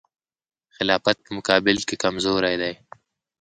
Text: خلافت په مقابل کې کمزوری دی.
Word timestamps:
خلافت 0.75 1.17
په 1.23 1.29
مقابل 1.37 1.77
کې 1.87 1.95
کمزوری 2.03 2.55
دی. 2.61 2.73